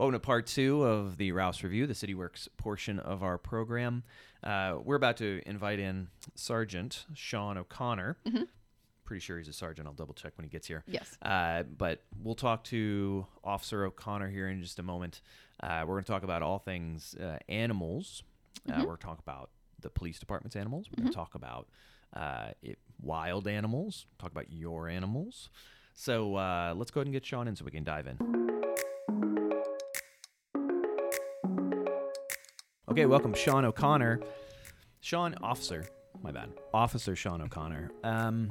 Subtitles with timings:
[0.00, 4.02] Welcome to part two of the Rouss Review, the City Works portion of our program.
[4.42, 8.16] Uh, we're about to invite in Sergeant Sean O'Connor.
[9.04, 9.86] Pretty sure he's a sergeant.
[9.86, 10.84] I'll double check when he gets here.
[10.86, 11.18] Yes.
[11.20, 15.20] Uh, but we'll talk to Officer O'Connor here in just a moment.
[15.62, 18.22] Uh, we're going to talk about all things uh, animals.
[18.70, 20.88] Uh, we're going to talk about the police department's animals.
[20.90, 21.68] We're going to talk about
[22.16, 24.06] uh, it, wild animals.
[24.18, 25.50] Talk about your animals.
[25.92, 28.59] So uh, let's go ahead and get Sean in so we can dive in.
[32.90, 34.18] Okay, welcome, Sean O'Connor.
[35.00, 35.86] Sean, officer,
[36.24, 37.92] my bad, Officer Sean O'Connor.
[38.02, 38.50] Um,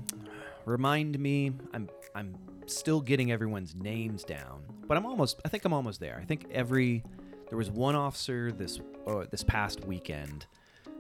[0.64, 5.42] remind me, I'm I'm still getting everyone's names down, but I'm almost.
[5.44, 6.18] I think I'm almost there.
[6.22, 7.04] I think every
[7.50, 10.46] there was one officer this uh, this past weekend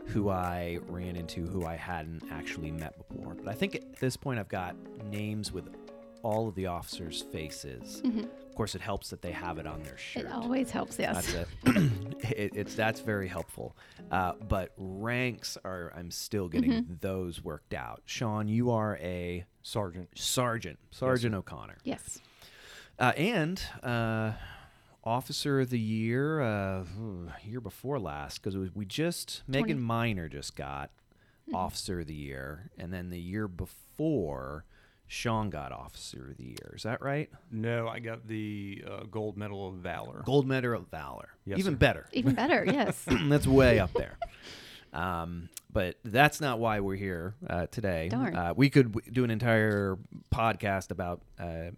[0.07, 3.35] who I ran into who I hadn't actually met before.
[3.35, 5.69] But I think at this point I've got names with
[6.23, 8.01] all of the officers' faces.
[8.48, 10.25] Of course, it helps that they have it on their shirt.
[10.25, 11.31] It always helps, yes.
[11.33, 11.81] That's it.
[12.37, 12.51] it.
[12.55, 13.75] It's that's very helpful.
[14.11, 16.93] Uh, but ranks are I'm still getting Mm-hmm.
[17.01, 18.01] those worked out.
[18.05, 20.09] Sean, you are a Sergeant.
[20.15, 22.19] sergeant, Sergeant O'Connor, Yes.
[22.99, 24.33] uh, and uh,
[25.03, 26.83] officer of the year uh,
[27.43, 30.91] year before last because we just Megan Miner just got
[31.49, 31.55] Hmm.
[31.55, 34.65] officer of the year, and then the year before.
[35.11, 36.73] Sean got Officer of the Year.
[36.75, 37.31] Is that right?
[37.51, 40.21] No, I got the uh, gold medal of valor.
[40.23, 41.29] Gold Medal of Valor.
[41.45, 41.77] Yes, Even sir.
[41.77, 42.05] better.
[42.13, 43.03] Even better, yes.
[43.27, 44.19] that's way up there.
[44.93, 48.09] Um, but that's not why we're here uh, today.
[48.09, 48.35] Darn.
[48.35, 49.97] Uh, we could w- do an entire
[50.31, 51.71] podcast about uh,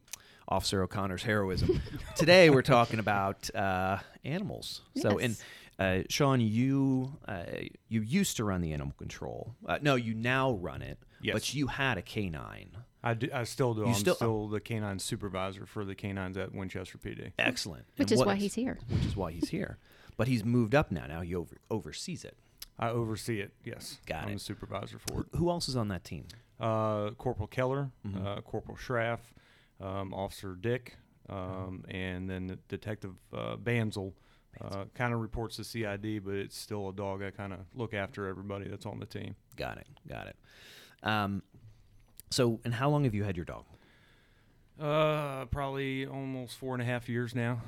[0.49, 1.81] Officer O'Connor's heroism.
[2.17, 4.81] today we're talking about uh, animals.
[4.97, 5.37] So, and
[5.79, 7.43] uh, Sean, you uh,
[7.87, 9.55] you used to run the animal control.
[9.65, 10.99] Uh, no, you now run it.
[11.21, 11.33] Yes.
[11.33, 12.71] But you had a canine.
[13.03, 13.85] I, do, I still do.
[13.85, 17.31] I'm still- still, the canine supervisor for the canines at Winchester PD.
[17.39, 17.85] Excellent.
[17.97, 18.77] Which And is what- why he's here.
[18.89, 19.77] Which is why he's here.
[20.17, 21.07] But he's moved up now.
[21.07, 22.37] Now he over, oversees it.
[22.77, 23.53] I oversee it.
[23.63, 24.27] Yes, Got it.
[24.27, 25.27] I'm the supervisor for it.
[25.35, 26.25] Who else is on that team?
[26.59, 28.25] Uh, Corporal Keller, Mm-hmm.
[28.25, 29.33] uh, Corporal Schraff,
[29.79, 30.97] um, Officer Dick,
[31.29, 34.13] um, and then the Detective uh, Banzel.
[34.59, 37.23] Uh, kind of reports to CID, but it's still a dog.
[37.23, 39.35] I kind of look after everybody that's on the team.
[39.55, 39.87] Got it.
[40.07, 40.35] Got it.
[41.03, 41.41] Um,
[42.31, 43.65] so, and how long have you had your dog?
[44.79, 47.61] Uh, probably almost four and a half years now.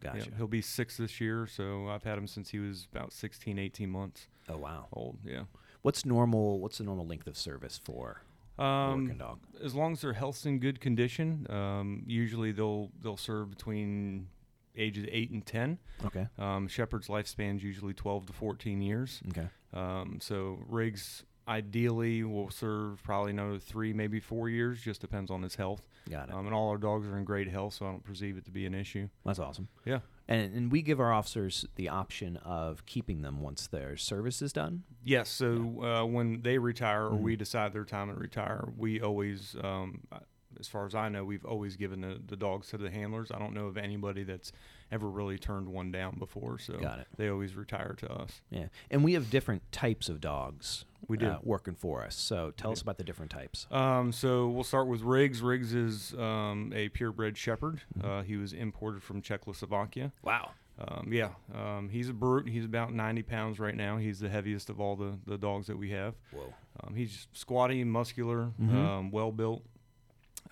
[0.00, 0.18] Gotcha.
[0.18, 3.58] Yeah, he'll be six this year, so I've had him since he was about 16,
[3.58, 4.86] 18 months Oh wow.
[4.92, 5.18] old.
[5.24, 5.42] Yeah.
[5.82, 6.60] What's normal?
[6.60, 8.22] What's the normal length of service for
[8.58, 9.38] a working Um, dog?
[9.62, 14.28] as long as their health's in good condition, um, usually they'll they'll serve between
[14.76, 15.78] ages eight and ten.
[16.04, 16.26] Okay.
[16.38, 19.22] Um, Shepherd's lifespan's usually twelve to fourteen years.
[19.30, 19.48] Okay.
[19.72, 24.80] Um, so Riggs ideally will serve probably another three, maybe four years.
[24.80, 25.82] Just depends on his health.
[26.10, 26.34] Got it.
[26.34, 28.50] Um, and all our dogs are in great health, so I don't perceive it to
[28.50, 29.08] be an issue.
[29.24, 29.68] That's awesome.
[29.84, 30.00] Yeah.
[30.28, 34.52] And and we give our officers the option of keeping them once their service is
[34.52, 34.82] done.
[35.04, 35.28] Yes.
[35.28, 37.22] So uh, when they retire or Mm-hmm.
[37.22, 40.00] we decide their time to retire, we always, um,
[40.58, 43.30] as far as I know, we've always given the, the dogs to the handlers.
[43.30, 44.52] I don't know of anybody that's
[44.92, 46.58] ever really turned one down before.
[46.58, 47.06] So Got it.
[47.16, 48.40] they always retire to us.
[48.50, 48.66] Yeah.
[48.90, 50.84] And we have different types of dogs.
[51.08, 51.26] We do.
[51.26, 52.14] uh, working for us.
[52.16, 52.84] So tell us do.
[52.84, 53.66] about the different types.
[53.70, 55.40] Um, so we'll start with Riggs.
[55.42, 57.82] Riggs is um, a purebred shepherd.
[57.98, 58.08] Mm-hmm.
[58.10, 60.12] Uh, he was imported from Czechoslovakia.
[60.22, 60.50] Wow.
[60.78, 62.48] Um, yeah, um, he's a brute.
[62.50, 63.96] He's about 90 pounds right now.
[63.96, 66.12] He's the heaviest of all the, the dogs that we have.
[66.32, 66.52] Whoa.
[66.82, 68.74] Um, he's squatty, muscular, Mhm.
[68.74, 69.64] um, well built.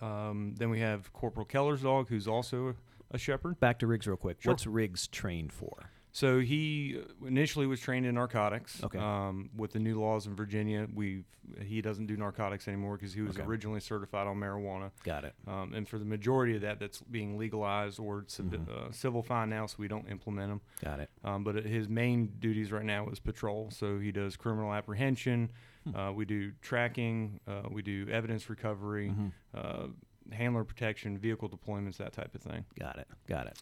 [0.00, 2.74] Um, then we have Corporal Keller's dog, who's also
[3.10, 3.60] a, shepherd.
[3.60, 4.42] Back to Riggs real quick.
[4.42, 4.52] Sure.
[4.52, 5.90] What's Riggs trained for?
[6.12, 8.82] So he uh, initially was trained in narcotics.
[8.84, 8.98] Okay.
[8.98, 11.24] Um, with the new laws in Virginia, we
[11.60, 13.44] he doesn't do narcotics anymore because he was Okay.
[13.46, 14.90] originally certified on marijuana.
[15.02, 15.34] Got it.
[15.46, 18.70] Um, and for the majority of that, that's being legalized or Mm-hmm.
[18.70, 20.60] uh, civil fine now, so we don't implement them.
[20.82, 21.10] Got it.
[21.22, 23.70] Um, but his main duties right now is patrol.
[23.70, 25.50] So he does criminal apprehension.
[25.84, 25.96] Hmm.
[25.96, 27.40] Uh, we do tracking.
[27.46, 29.28] Uh, we do evidence recovery, Mm-hmm.
[29.54, 29.86] uh,
[30.34, 32.64] handler protection, vehicle deployments, that type of thing.
[32.78, 33.06] Got it.
[33.28, 33.58] Got it.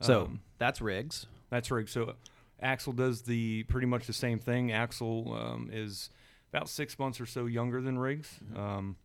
[0.00, 1.26] So Um, that's Riggs.
[1.50, 1.88] That's right.
[1.88, 2.14] So
[2.60, 4.70] Axel does the pretty much the same thing.
[4.72, 6.10] Axel um, is
[6.52, 8.38] about six months or so younger than Riggs.
[8.54, 8.96] Um,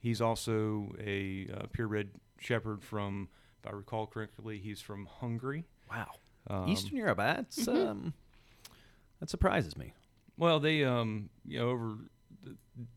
[0.00, 3.28] he's also a uh, purebred shepherd from,
[3.62, 5.64] if I recall correctly, he's from Hungary.
[5.90, 6.08] Wow.
[6.48, 7.18] Um, Eastern Europe.
[7.18, 8.12] That's um,
[9.20, 9.92] that surprises me.
[10.36, 11.96] Well, they, um, you know, over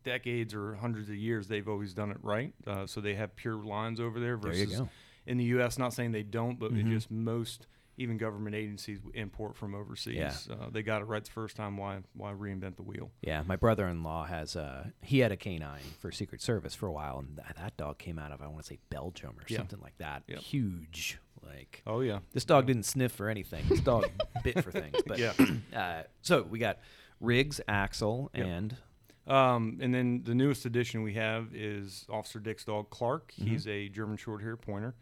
[0.02, 2.52] decades or hundreds of years, they've always done it right.
[2.66, 4.88] Uh, so they have pure lines over there There versus go.
[5.26, 5.78] in the U.S.
[5.78, 6.90] Not saying they don't, but Mhm.
[6.90, 10.16] just most even government agencies import from overseas.
[10.16, 10.54] Yeah.
[10.56, 11.76] Uh, they got it right the first time.
[11.76, 13.12] Why why reinvent the wheel?
[13.22, 17.20] Yeah, my brother-in-law has uh he had a canine for Secret Service for a while,
[17.20, 19.58] and that, that dog came out of I want to say Belgium or Yeah.
[19.58, 20.24] something like that.
[20.26, 20.38] Yeah.
[20.38, 22.18] Huge, Like Oh yeah.
[22.32, 23.64] this dog didn't sniff for anything.
[23.68, 24.06] This dog
[24.42, 24.96] bit for things.
[25.06, 25.34] But Yeah.
[25.72, 26.78] uh, so we got
[27.20, 28.44] Riggs, Axel, Yep.
[28.46, 28.76] and
[29.26, 33.32] Um, and then the newest addition we have is Officer Dick's dog Clark.
[33.32, 33.50] Mm-hmm.
[33.50, 34.94] He's a German Shorthair Pointer.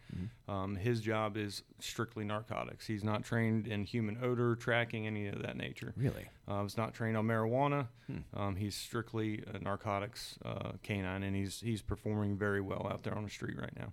[0.49, 2.87] Um, his job is strictly narcotics.
[2.87, 5.93] He's not trained in human odor tracking, any of that nature.
[5.97, 6.29] really.
[6.47, 7.87] Uh, he's not trained on marijuana.
[8.07, 8.41] Hmm.
[8.41, 13.15] Um, he's strictly a narcotics uh, canine, and he's he's performing very well out there
[13.15, 13.93] on the street right now.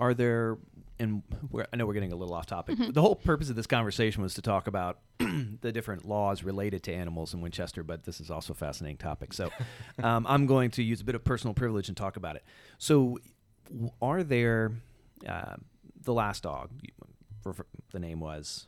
[0.00, 0.58] Are there,
[0.98, 2.78] and we're, I know we're getting a little off topic.
[2.78, 6.82] but The whole purpose of this conversation was to talk about the different laws related
[6.84, 9.32] to animals in Winchester, but this is also a fascinating topic.
[9.32, 9.50] So
[10.02, 12.44] um, I'm going to use a bit of personal privilege and talk about it.
[12.78, 13.18] So,
[14.02, 14.72] are there,
[15.28, 15.56] uh,
[16.02, 16.92] the last dog, you-
[17.44, 18.66] refer- the name was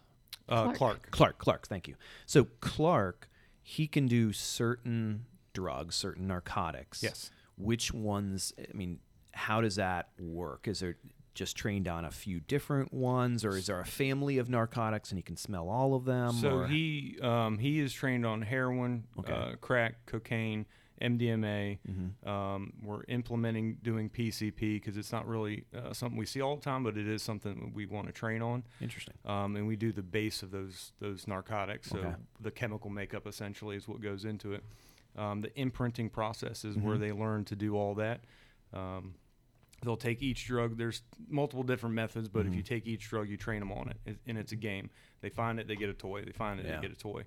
[0.49, 0.77] Uh, Clark.
[0.77, 1.11] Clark.
[1.11, 1.39] Clark.
[1.39, 1.95] Clark, thank you.
[2.27, 3.29] So, Clark,
[3.63, 5.25] he can do certain
[5.55, 7.03] drugs, certain narcotics.
[7.03, 7.31] Yes.
[7.57, 8.99] Which ones, I mean,
[9.33, 10.69] how does that work?
[10.69, 10.97] Is there
[11.35, 15.19] just trained on a few different ones, or is there a family of narcotics and
[15.19, 16.33] he can smell all of them?
[16.33, 19.33] So or- he um, he is trained on heroin, Okay.
[19.33, 20.67] uh, crack, cocaine,
[21.01, 21.79] MDMA.
[21.89, 22.27] Mhm.
[22.29, 26.63] Um, we're implementing doing PCP because it's not really uh, something we see all the
[26.63, 28.63] time, but it is something that we want to train on.
[28.81, 29.15] Interesting.
[29.25, 31.89] Um, and we do the base of those those narcotics.
[31.91, 32.15] So Okay.
[32.41, 34.63] the chemical makeup essentially is what goes into it.
[35.17, 37.01] Um, the imprinting process is where Mhm.
[37.01, 38.21] they learn to do all that.
[38.73, 39.15] Um,
[39.83, 40.77] they'll take each drug.
[40.79, 42.67] There's multiple different methods, but if you Mhm.
[42.67, 44.91] take each drug, you train them on it, and it's a game.
[45.21, 46.23] They find it, they get a toy.
[46.25, 46.77] They find it, Yeah.
[46.77, 47.25] they get a toy.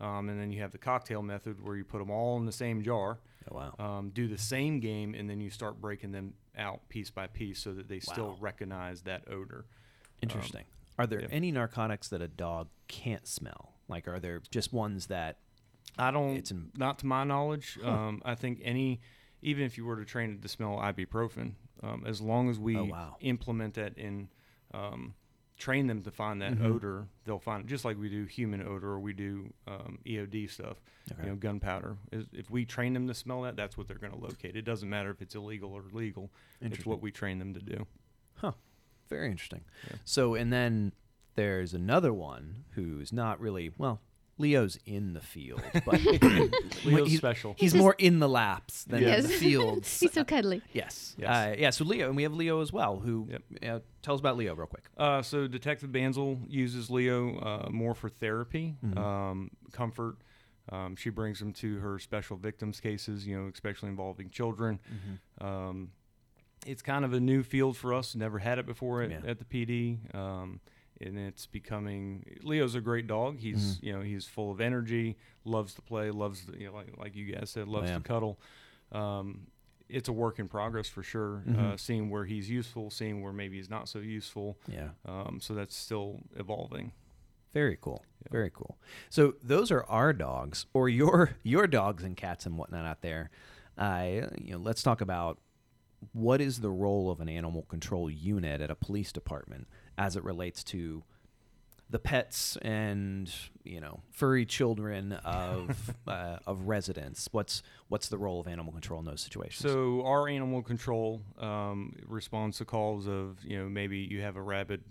[0.00, 2.52] Um, and then you have the cocktail method where you put them all in the
[2.52, 3.18] same jar,
[3.50, 3.74] Oh, wow.
[3.98, 7.58] um, do the same game, and then you start breaking them out piece by piece
[7.60, 9.64] so that they still recognize that odor.
[10.22, 10.64] Interesting.
[10.98, 11.28] are there yeah.
[11.30, 13.74] any narcotics that a dog can't smell?
[13.86, 15.38] Like, are there just ones that
[15.98, 16.36] I don't.
[16.36, 17.78] It's in- not to my knowledge.
[17.82, 19.00] Um, I think any,
[19.42, 22.76] even if you were to train it to smell ibuprofen, um, as long as we
[22.76, 23.16] Oh, wow.
[23.20, 24.28] implement that in,
[24.72, 25.14] um,
[25.58, 26.64] train them to find that Mhm.
[26.64, 27.66] odor, they'll find it.
[27.66, 30.80] Just like we do human odor or we do um, EOD stuff.
[31.12, 31.22] Okay.
[31.22, 31.96] You know, gunpowder.
[32.12, 34.54] If we train them to smell that, that's what they're going to locate.
[34.56, 36.30] It doesn't matter if it's illegal or legal.
[36.60, 37.86] It's what we train them to do.
[38.34, 38.52] Huh.
[39.08, 39.64] Very interesting.
[39.88, 39.96] Yeah.
[40.04, 40.92] So, and then
[41.36, 44.00] there's another one who's not really, well,
[44.38, 46.00] Leo's in the field, but
[46.84, 47.54] Leo's he's, special.
[47.58, 49.98] he's more in the laps than in the fields.
[50.00, 50.60] He's so cuddly.
[50.72, 51.14] yes.
[51.18, 51.28] Yes.
[51.28, 51.70] Uh, yeah.
[51.70, 52.98] So Leo, and we have Leo as well.
[53.00, 53.28] Who?
[53.30, 53.42] Yep.
[53.62, 54.84] Uh, tell us about Leo real quick.
[54.98, 58.98] Uh, so Detective Banzel uses Leo uh, more for therapy, Mhm.
[58.98, 60.16] um, comfort.
[60.70, 64.80] Um, she brings him to her special victims cases, you know, especially involving children.
[65.40, 65.92] Um,
[66.66, 68.14] it's kind of a new field for us.
[68.16, 69.20] Never had it before at, Yeah.
[69.30, 70.60] at the PD, um,
[71.00, 72.24] and it's becoming.
[72.42, 73.38] Leo's a great dog.
[73.38, 73.82] He's Mhm.
[73.82, 77.14] you know he's full of energy, loves to play, loves the, you know, like like
[77.16, 77.96] you guys said, loves yeah.
[77.98, 78.40] to cuddle.
[78.92, 79.48] Um,
[79.88, 81.44] it's a work in progress for sure.
[81.48, 81.80] Uh, Mhm.
[81.80, 84.58] seeing where he's useful, seeing where maybe he's not so useful.
[84.66, 84.90] Yeah.
[85.04, 86.92] Um, so that's still evolving.
[87.54, 88.04] Very cool.
[88.22, 88.28] Yeah.
[88.32, 88.78] Very cool.
[89.10, 93.30] So those are our dogs, or your your dogs and cats and whatnot out there.
[93.78, 95.38] Uh, you know, let's talk about
[96.12, 99.66] what is the role of an animal control unit at a police department
[99.98, 101.02] as it relates to
[101.88, 103.32] the pets and
[103.62, 107.28] you know furry children of uh, of residents.
[107.32, 109.70] What's what's the role of animal control in those situations?
[109.70, 114.42] So our animal control um, responds to calls of you know maybe you have a
[114.42, 114.82] rabid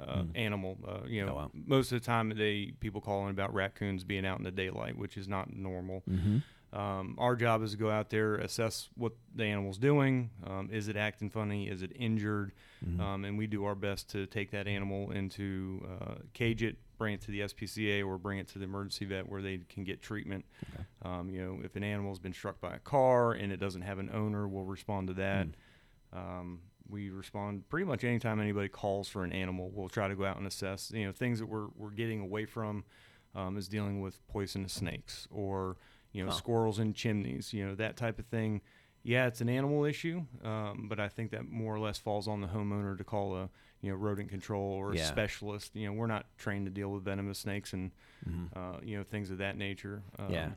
[0.00, 0.30] uh, Mm.
[0.36, 0.78] animal.
[0.86, 1.50] Uh, you know, Oh, wow.
[1.52, 5.16] most of the time they people calling about raccoons being out in the daylight, which
[5.16, 6.02] is not normal.
[6.08, 6.38] mm-hmm.
[6.72, 10.30] Um, our job is to go out there, assess what the animal's doing.
[10.46, 11.68] Um, is it acting funny?
[11.68, 12.52] Is it injured?
[12.84, 13.00] Mhm.
[13.00, 17.14] Um, and we do our best to take that animal into uh, cage it, bring
[17.14, 20.02] it to the SPCA, or bring it to the emergency vet where they can get
[20.02, 20.44] treatment.
[20.74, 20.84] Okay.
[21.02, 23.98] Um, you know, if an animal's been struck by a car and it doesn't have
[23.98, 25.46] an owner, we'll respond to that.
[25.46, 26.18] Mm.
[26.18, 29.70] Um, we respond pretty much anytime anybody calls for an animal.
[29.72, 30.90] We'll try to go out and assess.
[30.90, 32.84] You know, things that we're we're getting away from
[33.34, 35.76] um, is dealing with poisonous snakes or
[36.12, 36.34] you know Oh.
[36.34, 37.52] squirrels in chimneys.
[37.52, 38.60] You know that type of thing.
[39.04, 42.40] Yeah, it's an animal issue, um, but I think that more or less falls on
[42.40, 43.48] the homeowner to call a
[43.80, 45.74] you know rodent control or a specialist.
[45.76, 47.92] You know, we're not trained to deal with venomous snakes and
[48.28, 48.48] Mhm.
[48.56, 50.02] uh, you know things of that nature.
[50.18, 50.50] Um, Yeah.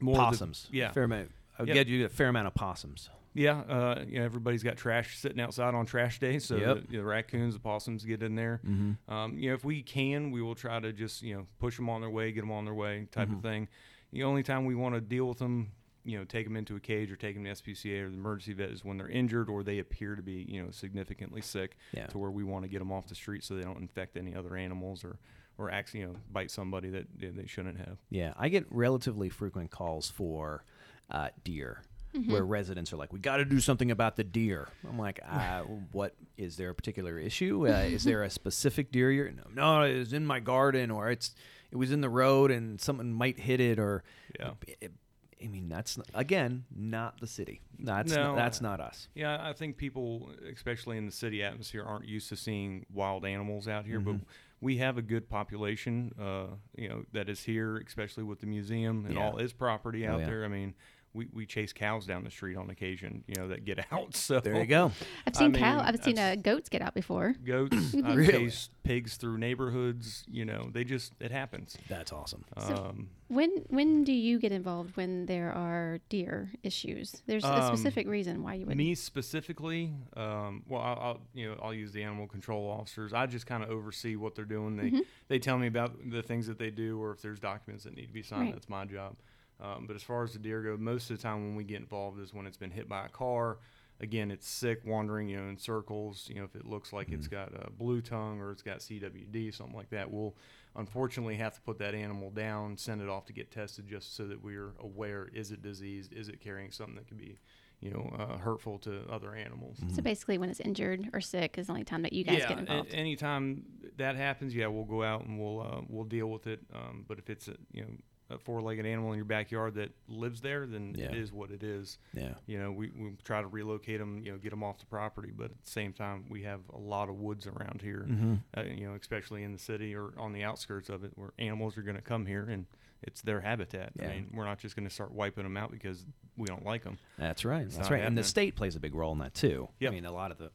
[0.00, 0.68] more of the- possums.
[0.72, 0.90] yeah.
[0.92, 1.30] Fair amount.
[1.58, 1.74] I Yep.
[1.74, 3.10] get you a fair amount of possums.
[3.34, 6.88] Yeah, uh, you know, everybody's got trash sitting outside on trash day, so Yep.
[6.88, 8.60] the, the raccoons, the possums get in there.
[8.66, 9.12] Mm-hmm.
[9.12, 11.88] Um, you know, if we can, we will try to just you know push them
[11.88, 13.36] on their way, get them on their way, type Mhm.
[13.36, 13.68] of thing.
[14.12, 15.72] The only time we want to deal with them,
[16.04, 18.54] you know, take them into a cage or take them to SPCA or the emergency
[18.54, 22.06] vet is when they're injured or they appear to be you know significantly sick, Yeah.
[22.06, 24.34] to where we want to get them off the street so they don't infect any
[24.34, 25.18] other animals or
[25.58, 27.98] or actually you know bite somebody that they shouldn't have.
[28.10, 30.64] Yeah, I get relatively frequent calls for
[31.10, 31.82] uh, deer.
[32.26, 35.60] where residents are like, "We got to do something about the deer." I'm like, uh,
[35.92, 37.68] "What is there a particular issue?
[37.68, 39.10] Uh, is there a specific deer?
[39.12, 41.34] You're, no, no, it was in my garden, or it's
[41.70, 44.02] it was in the road, and someone might hit it, or
[44.38, 44.52] Yeah.
[44.80, 44.92] It-
[45.40, 47.60] I mean, that's again not the city.
[47.78, 49.08] That's No, not, that's not us.
[49.14, 53.68] Yeah, I think people, especially in the city atmosphere, aren't used to seeing wild animals
[53.68, 54.00] out here.
[54.00, 54.24] But Mm-hmm.
[54.60, 56.46] we have a good population, uh,
[56.76, 59.28] you know, that is here, especially with the museum and Yeah.
[59.30, 60.26] all its property Oh, out yeah.
[60.26, 60.44] there.
[60.44, 60.74] I mean,
[61.18, 64.14] we, we chase cows down the street on occasion, you know, that get out.
[64.16, 64.92] So There you go.
[65.26, 65.76] I've I seen cow.
[65.76, 67.34] mean, I've seen uh, goats get out before.
[67.44, 68.32] Goats, I've Really?
[68.32, 70.24] chased pigs through neighborhoods.
[70.30, 71.76] You know, they just it happens.
[71.88, 72.44] That's awesome.
[72.66, 77.20] So- Um, When when do you get involved when there are deer issues?
[77.26, 78.76] There's a Um, specific reason why you would.
[78.76, 83.12] Me specifically, um, well, I'll, I'll you know I'll use the animal control officers.
[83.12, 84.76] I just kind of oversee what they're doing.
[84.76, 85.00] They Mm-hmm.
[85.28, 88.06] they tell me about the things that they do, or if there's documents that need
[88.06, 88.44] to be signed.
[88.44, 88.52] Right.
[88.54, 89.16] That's my job.
[89.60, 91.80] Um, but as far as the deer go, most of the time when we get
[91.80, 93.58] involved is when it's been hit by a car.
[94.00, 96.26] Again, it's sick, wandering, you know, in circles.
[96.28, 99.52] You know, if it looks like it's got a blue tongue or it's got CWD,
[99.52, 100.36] something like that, we'll
[100.76, 104.28] unfortunately have to put that animal down, send it off to get tested, just so
[104.28, 106.12] that we're aware: is it diseased?
[106.12, 107.40] Is it carrying something that could be
[107.80, 109.78] you know, uh, hurtful to other animals.
[109.94, 112.48] so basically, when it's injured or sick is the only time that you guys yeah,
[112.48, 112.92] get a- involved.
[112.92, 113.62] anytime
[113.98, 116.60] that happens, yeah, we'll go out and we'll uh, we'll deal with it.
[116.74, 117.88] Um, but if it's a you know
[118.30, 121.06] a four-legged animal in your backyard that lives there, then Yeah.
[121.06, 121.98] it is what it is.
[122.12, 122.34] Yeah.
[122.46, 125.32] You know, we, we try to relocate them, you know, get them off the property,
[125.34, 128.34] but at the same time, we have a lot of woods around here, Mm-hmm.
[128.56, 131.78] uh, you know, especially in the city or on the outskirts of it, where animals
[131.78, 132.66] are going to come here and
[133.02, 133.92] it's their habitat.
[133.98, 134.06] Yeah.
[134.06, 136.04] I mean, we're not just going to start wiping them out because
[136.36, 136.98] we don't like them.
[137.16, 137.62] That's right.
[137.62, 138.02] It's That's right.
[138.02, 139.68] And the state plays a big role in that too.
[139.80, 139.90] Yep.
[139.90, 140.50] I mean, a lot of the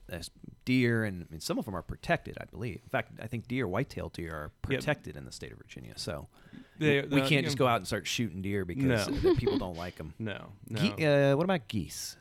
[0.65, 2.81] deer and I mean, some of them are protected, I believe.
[2.83, 4.79] In fact, I think deer, white-tailed deer, are Yep.
[4.81, 5.93] protected in the state of Virginia.
[5.97, 6.27] So
[6.79, 9.31] They- we can't you just know- go out and start shooting deer because No.
[9.31, 10.13] uh, people don't like them.
[10.19, 10.79] No, no.
[10.81, 12.17] Ge- uh, what about geese?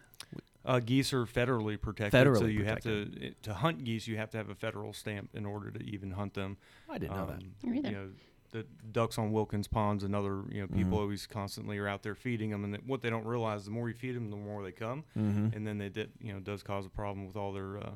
[0.65, 4.07] Uh, geese are federally protected, federally so Federally you have to to hunt geese.
[4.07, 6.57] You have to have a federal stamp in order to even hunt them.
[6.89, 7.43] I didn't know that.
[7.43, 7.89] Um, either.
[7.89, 8.09] You know,
[8.53, 11.01] the ducks on Wilkins Ponds and other you know people Mhm.
[11.01, 13.89] always constantly are out there feeding them, and that what they don't realize, the more
[13.89, 15.57] you feed them, the more they come, Mm-hmm.
[15.57, 17.79] and then they did you know does cause a problem with all their.
[17.79, 17.91] Uh,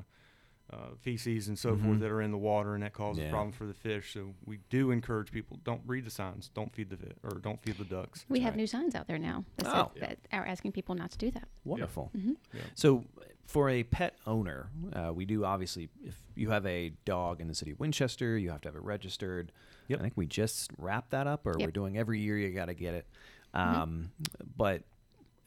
[0.71, 1.83] uh, feces and so Mhm.
[1.83, 3.29] forth that are in the water, and that causes Yeah.
[3.31, 4.11] problems for the fish.
[4.13, 7.61] So we do encourage people: don't read the signs, don't feed the fi- or don't
[7.61, 8.25] feed the ducks.
[8.27, 8.57] we have right.
[8.57, 9.91] new signs out there now that, Oh.
[9.97, 11.47] said, that are asking people not to do that.
[11.63, 12.07] Wonderful.
[12.13, 12.61] hmm Yeah.
[12.75, 13.05] So,
[13.45, 17.55] for a pet owner, uh, we do obviously, if you have a dog in the
[17.55, 19.53] city of Winchester, you have to have it registered.
[19.87, 19.99] Yep.
[19.99, 21.65] I think we just wrapped that up, or Yep.
[21.65, 23.07] we're doing every year you got to get it.
[23.53, 24.11] Um,
[24.57, 24.83] But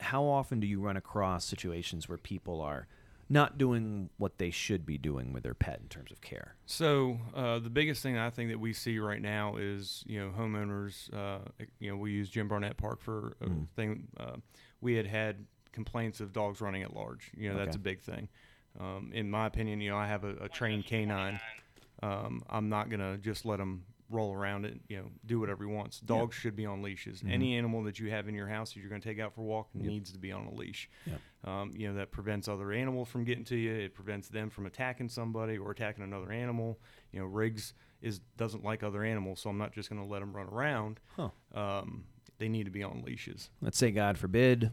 [0.00, 2.86] how often do you run across situations where people are
[3.32, 6.56] not doing what they should be doing with their pet in terms of care?
[6.66, 10.30] So uh, the biggest thing I think that we see right now is you know
[10.36, 11.12] homeowners.
[11.14, 11.38] Uh,
[11.78, 13.68] you know we use Jim Barnett Park for a Mm.
[13.76, 14.08] thing.
[14.18, 14.36] Uh,
[14.80, 17.30] we had had complaints of dogs running at large.
[17.36, 18.28] You know that's a big thing.
[18.78, 21.40] Um, in my opinion, you know I have a, a trained canine.
[22.02, 24.80] Um, I'm not gonna just let him roll around it.
[24.88, 26.00] You know do whatever he wants.
[26.00, 27.22] Dogs should be on leashes.
[27.22, 27.30] Mhm.
[27.32, 29.44] Any animal that you have in your house that you're gonna take out for a
[29.44, 29.84] walk Yep.
[29.84, 30.90] needs to be on a leash.
[31.06, 31.20] Yep.
[31.44, 33.72] Um, you know that prevents other animals from getting to you.
[33.72, 36.78] It prevents them from attacking somebody or attacking another animal.
[37.12, 40.20] You know, Riggs is doesn't like other animals, so I'm not just going to let
[40.20, 41.00] them run around.
[41.16, 41.30] Huh.
[41.54, 42.04] Um,
[42.38, 43.50] they need to be on leashes.
[43.60, 44.70] Let's say, God forbid,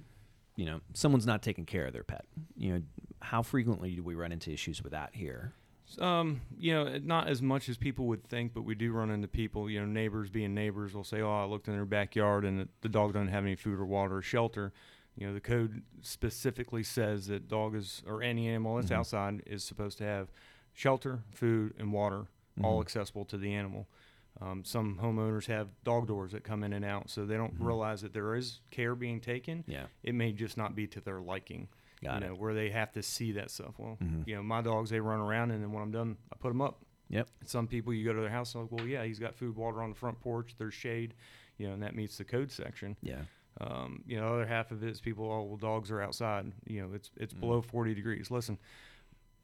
[0.56, 2.26] you know, someone's not taking care of their pet.
[2.56, 2.82] You know,
[3.22, 5.54] how frequently do we run into issues with that here?
[6.00, 9.28] Um, you know, not as much as people would think, but we do run into
[9.28, 9.70] people.
[9.70, 12.90] You know, neighbors being neighbors will say, "Oh, I looked in their backyard and the,
[12.90, 14.74] dog doesn't have any food or water or shelter."
[15.16, 18.96] You know, the code specifically says that dog is or any animal that's Mhm.
[18.98, 20.30] outside is supposed to have
[20.74, 22.28] shelter, food, and water
[22.64, 22.82] all Mhm.
[22.82, 23.88] accessible to the animal.
[24.40, 27.66] Um, some homeowners have dog doors that come in and out, so they don't Mhm.
[27.66, 29.64] realize that there is care being taken.
[29.68, 31.70] Yeah, It may just not be to their liking
[32.04, 32.30] got you it.
[32.30, 33.76] know, where they have to see that stuff.
[33.78, 34.28] Well, Mhm.
[34.28, 36.62] you know, my dogs they run around, and then when I'm done, I put them
[36.62, 36.84] up.
[37.10, 37.30] Yep.
[37.46, 39.82] Some people, you go to their house, and like, well, yeah, he's got food, water
[39.82, 40.56] on the front porch.
[40.58, 41.14] There's shade,
[41.58, 42.98] you know, and that meets the code section.
[43.02, 43.22] Yeah.
[43.62, 46.52] Um, you know, the other half of it is people, oh, well, dogs are outside.
[46.68, 47.40] You know, it's it's Mm.
[47.40, 48.30] below 40 degrees.
[48.30, 48.60] Listen,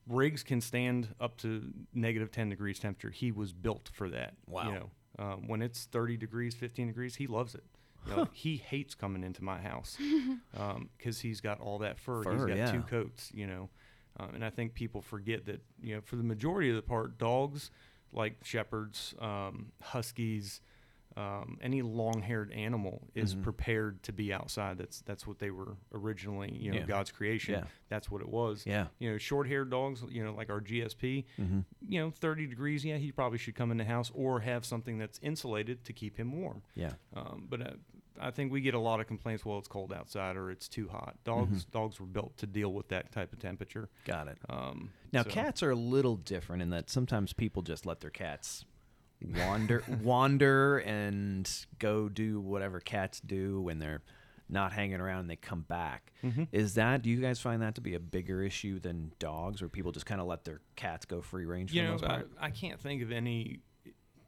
[0.05, 3.09] Riggs can stand up to negative 10 degrees temperature.
[3.09, 4.35] He was built for that.
[4.45, 4.67] Wow.
[4.67, 7.63] You know, um, when it's 30 degrees, 15 degrees, he loves it.
[8.07, 9.97] You know, He hates coming into my house
[10.97, 12.17] because he's got all that fur.
[12.31, 12.71] he's Fur, got yeah.
[12.71, 13.31] two coats.
[13.33, 13.69] You know,
[14.19, 15.61] um, and I think people forget that.
[15.81, 17.71] You know, for the majority of the part, dogs
[18.11, 20.61] like shepherds, um, huskies.
[21.15, 23.43] Um, any long-haired animal is Mhm.
[23.43, 24.79] prepared to be outside.
[24.79, 26.51] That's that's what they were originally.
[26.51, 26.85] You know, Yeah.
[26.87, 27.53] God's creation.
[27.53, 27.65] Yeah.
[27.87, 28.65] That's what it was.
[28.65, 28.87] Yeah.
[28.97, 30.03] You know, short-haired dogs.
[30.09, 31.25] You know, like our GSP.
[31.39, 31.59] Mm-hmm.
[31.87, 32.83] You know, 30 degrees.
[32.83, 36.17] Yeah, he probably should come in the house or have something that's insulated to keep
[36.17, 36.63] him warm.
[36.73, 36.93] Yeah.
[37.13, 37.71] Um, but uh,
[38.19, 39.43] I think we get a lot of complaints.
[39.45, 41.15] Well, it's cold outside or it's too hot.
[41.23, 43.89] Dogs dogs were built to deal with that type of temperature.
[44.05, 44.37] Got it.
[44.49, 48.09] Um, Now, so- cats are a little different in that sometimes people just let their
[48.11, 48.65] cats
[49.21, 54.01] wander, wander, and go do whatever cats do when they're
[54.49, 56.11] not hanging around and they come back.
[56.23, 56.47] Mhm.
[56.51, 57.01] Is that?
[57.01, 60.05] Do you guys find that to be a bigger issue than dogs, where people just
[60.05, 62.47] kind of let their cats go free range you the know, I.
[62.47, 63.59] I can't think of any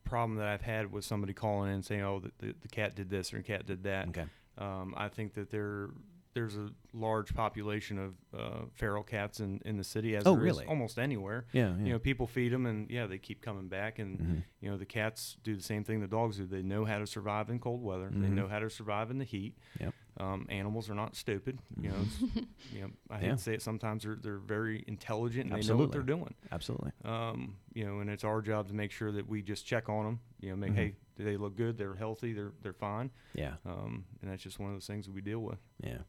[0.05, 3.09] problem that I've had with somebody calling in saying, "Oh, the, the, the cat did
[3.09, 4.25] this or the cat did that." Okay.
[4.57, 5.89] Um, I think that there
[6.33, 10.65] there's a large population of uh, feral cats in, in the city, as Oh, really?
[10.65, 11.45] almost anywhere.
[11.53, 11.69] Yeah.
[11.77, 11.85] yeah.
[11.85, 13.99] You know, people feed them, and yeah, they keep coming back.
[13.99, 14.43] And Mhm.
[14.59, 16.45] you know, the cats do the same thing the dogs do.
[16.45, 18.09] They know how to survive in cold weather.
[18.11, 18.31] They Mhm.
[18.31, 19.57] know how to survive in the heat.
[19.79, 19.93] Yep.
[20.17, 21.59] Um, animals are not stupid.
[21.81, 23.31] You know, it's- you know, I hate Yeah.
[23.35, 23.61] to say it.
[23.61, 26.33] Sometimes they're they're very intelligent and they know what they're doing.
[26.51, 26.91] Absolutely.
[27.03, 30.05] Um, you know, and it's our job to make sure that we just check on
[30.05, 30.19] them.
[30.39, 30.75] You know, make Mhm.
[30.75, 31.77] hey, do they look good?
[31.77, 32.31] They're healthy.
[32.33, 33.11] They're they're fine.
[33.33, 33.55] Yeah.
[33.65, 35.59] Um, and that's just one of those things that we deal with.
[35.83, 35.99] Yeah.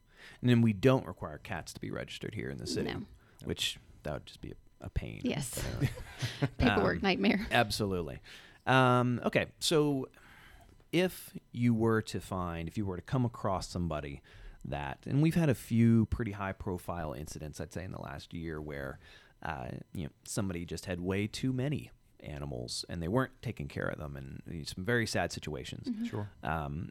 [0.41, 3.03] And then we don't require cats to be registered here in the city, No.
[3.45, 5.21] which that would just be a, a pain.
[5.25, 5.61] Yes.
[6.59, 7.47] Paperwork Um, nightmare.
[7.51, 8.21] Absolutely.
[8.67, 10.09] Um, okay, so
[10.93, 14.23] if you were to find, if you were to come across somebody
[14.65, 18.35] that, and we've had a few pretty high profile incidents, I'd say, in the last
[18.35, 18.99] year where,
[19.43, 21.91] uh, you know, somebody just had way too many
[22.21, 25.89] animals and they weren't taking care of them, and some very sad situations.
[26.09, 26.29] Sure.
[26.43, 26.91] Um,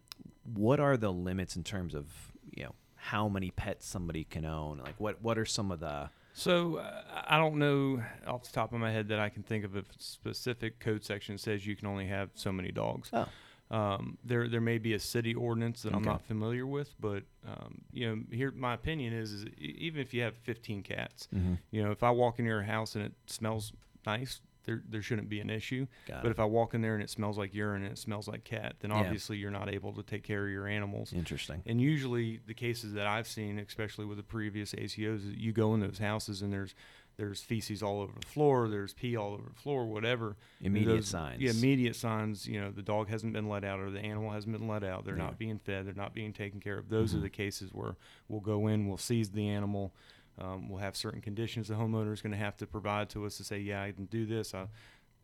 [0.53, 2.07] what are the limits in terms of,
[2.55, 4.79] you know, how many pets somebody can own?
[4.79, 8.73] Like, what what are some of the So uh, I don't know off the top
[8.73, 11.75] of my head that I can think of a specific code section that says you
[11.75, 13.09] can only have so many dogs.
[13.13, 13.27] oh
[13.71, 17.81] Um, there there may be a city ordinance that I'm not familiar with, but um,
[17.91, 21.55] you know, here my opinion is, is even if you have 15 cats, mm-hmm.
[21.71, 23.73] you know, if I walk in your house and it smells
[24.05, 25.87] nice, there there shouldn't be an issue.
[26.07, 26.31] got But it.
[26.31, 28.75] if I walk in there and it smells like urine and it smells like cat,
[28.81, 28.97] then Yeah.
[28.97, 31.11] obviously you're not able to take care of your animals.
[31.11, 31.63] Interesting.
[31.65, 35.73] And usually the cases that I've seen, especially with the previous ACOs, is you go
[35.73, 36.75] in those houses and there's
[37.17, 40.35] there's feces all over the floor, there's pee all over the floor, whatever.
[40.61, 41.41] Immediate Those- signs.
[41.41, 42.47] Yeah, immediate signs.
[42.47, 45.05] You know, the dog hasn't been let out or the animal hasn't been let out.
[45.05, 45.23] They're Yeah.
[45.23, 45.85] not being fed.
[45.87, 46.89] They're not being taken care of.
[46.89, 47.23] Those are Mhm.
[47.23, 47.95] the cases where
[48.27, 49.93] we'll go in, we'll seize the animal.
[50.37, 53.37] Um, we'll have certain conditions the homeowner is going to have to provide to us
[53.37, 54.53] to say, yeah, I can do this.
[54.53, 54.67] Uh,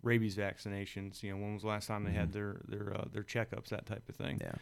[0.04, 1.22] rabies vaccinations.
[1.22, 2.34] You know, when was the last time they had Mhm.
[2.34, 4.40] their their uh, their checkups, that type of thing.
[4.42, 4.56] Yeah.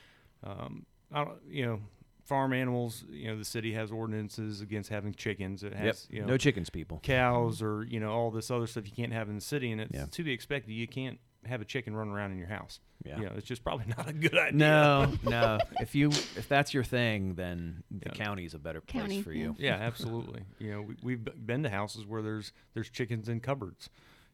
[0.44, 1.82] Um, I don't, you know,
[2.26, 3.04] farm animals.
[3.10, 5.64] You know, the city has ordinances against having chickens.
[5.64, 5.82] It Yep.
[5.82, 7.00] has, you know, no chickens, people.
[7.04, 9.82] cows or you know all this other stuff you can't have in the city, and
[9.82, 10.06] it's Yeah.
[10.10, 10.72] to be expected.
[10.74, 12.82] You can't have a chicken running around in your house.
[13.06, 13.18] Yeah.
[13.18, 14.58] You know, it's just probably not a good idea.
[14.58, 15.60] No, no.
[15.80, 18.14] If you if that's your thing, then the Yeah.
[18.14, 19.56] county's a better place County, for you.
[19.58, 20.42] Yeah, absolutely.
[20.60, 23.90] you know, we, we've been to houses where there's there's chickens in cupboards.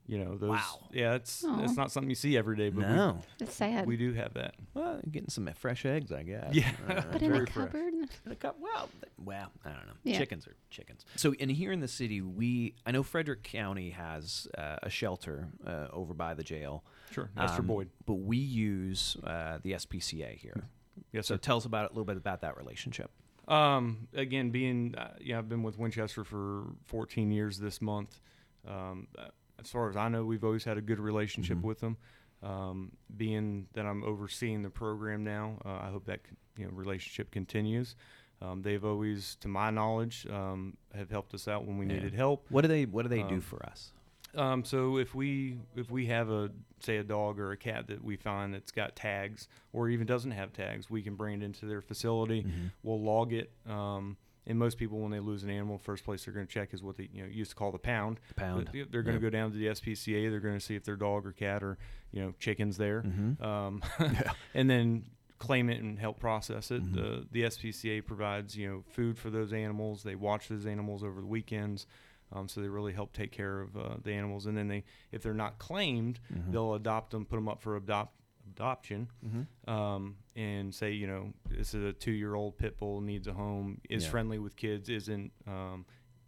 [0.07, 0.49] You know, those.
[0.51, 0.79] Wow.
[0.91, 1.63] Yeah, it's Aw.
[1.63, 3.17] it's not something you see every day, but No.
[3.39, 3.87] That's sad.
[3.87, 4.53] we, we do have that.
[4.75, 6.53] Well, getting some fresh eggs, I guess.
[6.53, 6.69] Yeah.
[6.87, 7.65] Uh, but in a very fresh.
[7.71, 7.93] cupboard.
[8.25, 8.57] in a cup.
[8.61, 9.93] Well, th- well, I don't know.
[10.03, 10.19] Yeah.
[10.19, 11.05] Chickens are chickens.
[11.15, 15.47] So, in here in the city, we I know Frederick County has uh, a shelter
[15.65, 16.83] uh, over by the jail.
[17.09, 17.89] Sure, Esther Um, Boyd.
[18.05, 20.65] But we use uh, the SPCA here.
[21.11, 21.39] Yes, So sir.
[21.39, 23.09] tell us about it, a little bit about that relationship.
[23.47, 28.19] Um, again, being uh, yeah, I've been with Winchester for 14 years this month.
[28.67, 29.25] Um, uh,
[29.59, 31.63] as far as I know, we've always had a good relationship Mhm.
[31.63, 31.97] with them.
[32.43, 36.21] Um, being that I'm overseeing the program now, uh, I hope that
[36.57, 37.95] you know relationship continues.
[38.41, 41.93] Um, they've always, to my knowledge, um, have helped us out when we Yeah.
[41.93, 42.45] needed help.
[42.51, 43.93] What do they What do they do Um, for us?
[44.35, 48.03] Um, so if we if we have a say a dog or a cat that
[48.03, 51.65] we find that's got tags or even doesn't have tags, we can bring it into
[51.65, 52.43] their facility.
[52.43, 52.71] Mhm.
[52.83, 53.51] We'll log it.
[53.65, 56.73] Um, and most people, when they lose an animal, first place they're going to check
[56.73, 58.19] is what they you know used to call the pound.
[58.29, 58.69] The pound.
[58.73, 59.19] They're going to Yeah.
[59.19, 60.29] go down to the SPCA.
[60.29, 61.77] They're going to see if their dog or cat or
[62.11, 63.41] you know chickens there, Mhm.
[63.41, 63.83] um,
[64.53, 65.05] and then
[65.37, 66.83] claim it and help process it.
[66.83, 66.93] Mhm.
[66.93, 70.03] The the SPCA provides you know food for those animals.
[70.03, 71.87] They watch those animals over the weekends.
[72.31, 75.21] Um, so they really help take care of uh, the animals, and then they, if
[75.21, 76.51] they're not claimed, Mhm.
[76.51, 78.19] they'll adopt them, put them up for adopt
[78.55, 79.69] adoption, Mhm.
[79.69, 84.03] um, and say, you know, this is a two-year-old pit bull needs a home, is
[84.05, 84.09] Yeah.
[84.11, 85.85] friendly with kids, isn't, um,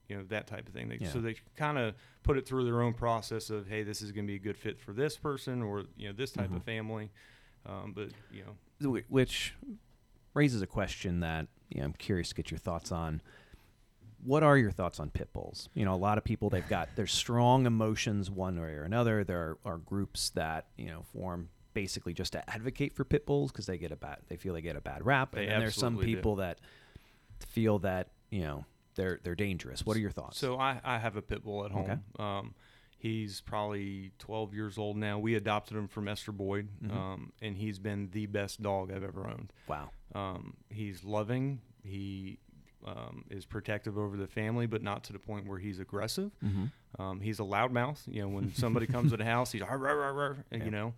[0.09, 0.89] you know, that type of thing.
[0.89, 1.09] They, Yeah.
[1.09, 4.25] So they kind of put it through their own process of, hey, this is going
[4.25, 6.57] to be a good fit for this person or you know this type Mhm.
[6.57, 7.11] of family.
[7.65, 9.53] Um, but you know, which
[10.33, 13.21] raises a question that you know, I'm curious to get your thoughts on.
[14.23, 15.69] What are your thoughts on pit bulls?
[15.73, 19.23] You know, a lot of people they've got their strong emotions one way or another.
[19.25, 21.49] There are, are groups that you know form
[21.81, 24.61] basically just to advocate for pit bulls because they get a bad they feel they
[24.61, 26.15] get a bad rap, They and then there's some absolutely do.
[26.17, 26.59] people that
[27.45, 29.85] feel that you know they're they're dangerous.
[29.85, 30.39] What are your thoughts?
[30.39, 31.83] So I, I have a pit bull at home.
[31.83, 31.97] Okay.
[32.19, 32.55] Um,
[32.99, 35.19] He's probably 12 years old now.
[35.19, 36.91] We adopted him from Esther Boyd, Mhm.
[36.97, 39.53] um, and he's been the best dog I've ever owned.
[39.67, 39.91] Wow.
[40.15, 41.61] Um, he's loving.
[41.83, 42.39] He
[42.85, 46.31] um, is protective over the family, but not to the point where he's aggressive.
[46.43, 47.01] Mm-hmm.
[47.01, 47.99] Um, he's a loudmouth.
[48.07, 50.65] You know, when somebody comes to the house, he's "Arr, arr, arr, arr," and, Yeah.
[50.65, 50.93] you know.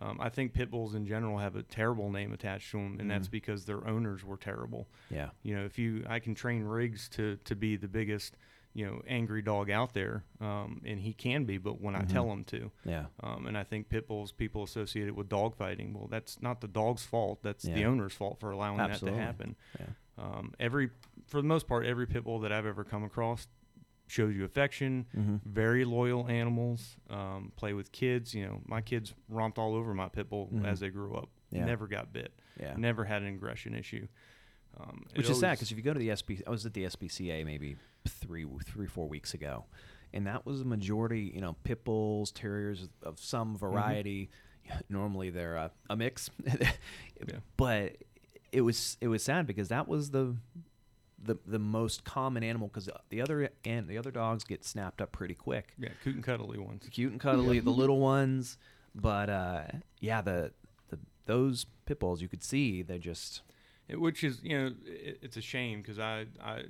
[0.00, 3.10] Um, I think pit bulls in general have a terrible name attached to them, and
[3.10, 3.32] that's Mhm.
[3.32, 4.88] because their owners were terrible.
[5.10, 5.30] Yeah.
[5.42, 8.36] You know, if you, I can train Riggs to to be the biggest,
[8.72, 12.08] you know, angry dog out there, um, and he can be, but when I Mhm.
[12.08, 13.06] tell him to, Yeah.
[13.20, 15.92] um, and I think pit bulls people associate it with dog fighting.
[15.92, 17.42] Well, that's not the dog's fault.
[17.42, 19.18] That's the owner's fault for allowing Absolutely.
[19.18, 19.56] that to happen.
[19.78, 19.86] Yeah.
[20.18, 20.90] Um, every,
[21.26, 23.48] for the most part, every pit bull that I've ever come across
[24.10, 25.06] shows you affection.
[25.16, 25.36] Mm-hmm.
[25.44, 26.96] Very loyal animals.
[27.08, 28.34] Um, play with kids.
[28.34, 30.66] You know, my kids romped all over my pit bull Mhm.
[30.66, 31.28] as they grew up.
[31.50, 31.64] Yeah.
[31.64, 32.32] Never got bit.
[32.60, 32.74] Yeah.
[32.76, 34.06] Never had an aggression issue.
[34.78, 36.84] Um, Which is sad because if you go to the SB, I was at the
[36.84, 37.76] SPCA maybe
[38.08, 39.64] three, three, four weeks ago,
[40.12, 43.66] and that was a majority, you know, pit bulls, terriers of some Mm-hmm.
[43.66, 44.30] variety.
[44.88, 47.40] Normally they're uh, a mix, Yeah.
[47.56, 47.96] but
[48.52, 50.36] it was it was sad because that was the
[51.22, 55.12] the the most common animal because the other and the other dogs get snapped up
[55.12, 55.74] pretty quick.
[55.78, 56.88] yeah, cute and cuddly ones.
[56.90, 58.56] Cute and cuddly, the little ones,
[58.94, 59.64] but uh,
[60.00, 60.52] yeah, the
[60.88, 63.42] the those pit bulls you could see they're just
[63.88, 66.64] It, which is you know it, it's a shame because I, I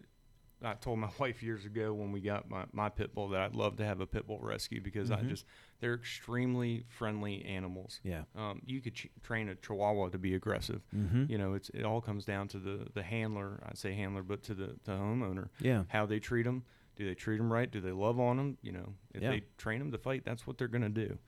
[0.62, 3.54] I told my wife years ago when we got my, my pit bull that I'd
[3.54, 5.28] love to have a pit bull rescue because I Mhm.
[5.28, 5.44] just
[5.80, 8.00] they're extremely friendly animals.
[8.02, 8.24] yeah.
[8.36, 10.82] Um, you could ch- train a Chihuahua to be aggressive.
[10.94, 11.24] Mm-hmm.
[11.28, 13.60] You know, it's it all comes down to the the handler.
[13.66, 15.84] I'd say handler, but to the the homeowner, Yeah.
[15.88, 16.64] how they treat them.
[16.96, 17.70] Do they treat them right?
[17.70, 18.58] Do they love on them?
[18.60, 19.30] You know, if Yeah.
[19.30, 21.18] they train them to fight, that's what they're gonna do.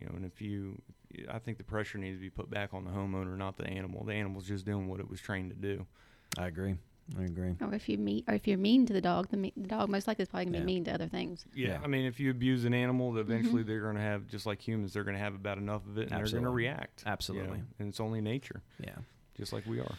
[0.00, 0.80] You know, and if you,
[1.28, 4.04] I think the pressure needs to be put back on the homeowner, not the animal.
[4.04, 5.86] The animal's just doing what it was trained to do.
[6.38, 6.76] I agree.
[7.18, 7.54] I agree.
[7.60, 9.88] Or if you mean, or if you're mean to the dog, the, me- the dog
[9.88, 10.64] most likely is probably gonna Yeah.
[10.64, 11.44] be mean to other things.
[11.54, 11.80] Yeah, Yeah.
[11.82, 14.92] I mean, if you abuse an animal, eventually they're going to have, just like humans,
[14.92, 16.54] they're going to have about enough of it, and they're going to Absolutely.
[16.64, 17.00] react.
[17.00, 17.62] you know, Absolutely.
[17.78, 18.94] and it's only nature, Yeah.
[19.36, 19.94] just like we are,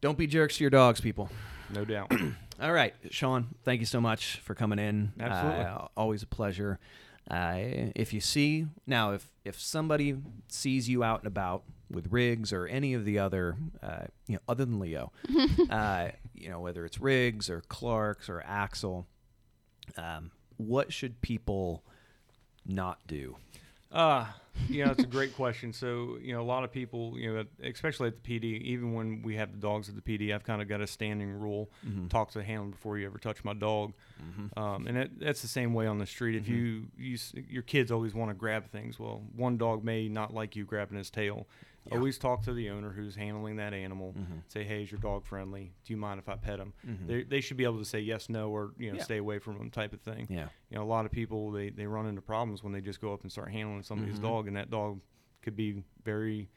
[0.00, 1.28] Don't be jerks to your dogs, people.
[1.72, 2.12] no doubt.
[2.60, 5.12] All right, Sean, thank you so much for coming in.
[5.20, 5.64] Absolutely.
[5.64, 6.80] Uh, always a pleasure.
[7.30, 10.16] Uh, if you see now, if if somebody
[10.48, 14.40] sees you out and about with Riggs or any of the other, uh, you know,
[14.48, 15.12] other than Leo,
[15.70, 19.06] uh, you know, whether it's Riggs or Clark's or Axel,
[19.96, 21.82] um, what should people
[22.66, 23.36] not do?
[23.90, 24.26] Uh,
[24.68, 25.72] you know, it's a great question.
[25.72, 29.22] So, you know, a lot of people, you know, especially at the PD, even when
[29.22, 32.10] we have the dogs at the PD, I've kind of got a standing rule: Mhm.
[32.10, 33.94] talk to the handler before you ever touch my dog.
[34.20, 34.58] Mhm.
[34.58, 36.34] Um, and that, that's the same way on the street.
[36.36, 36.48] If Mhm.
[36.48, 38.98] you, you, your kids always want to grab things.
[38.98, 41.46] Well, one dog may not like you grabbing his tail.
[41.86, 41.94] Yeah.
[41.96, 44.12] Always talk to the owner who's handling that animal.
[44.18, 44.42] Mhm.
[44.48, 45.72] Say, hey, is your dog friendly?
[45.84, 46.74] Do you mind if I pet him?
[46.86, 47.06] Mhm.
[47.06, 49.04] They, they should be able to say yes, no, or you know, Yeah.
[49.04, 50.26] stay away from them, type of thing.
[50.28, 50.48] Yeah.
[50.70, 53.12] You know, a lot of people they, they run into problems when they just go
[53.14, 54.22] up and start handling somebody's Mhm.
[54.22, 55.00] dog, and that dog
[55.42, 56.50] could be very